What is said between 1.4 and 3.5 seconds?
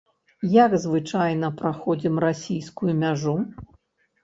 праходзім расійскую мяжу?